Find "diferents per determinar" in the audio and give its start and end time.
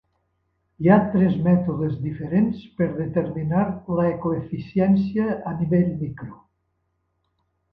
2.05-3.67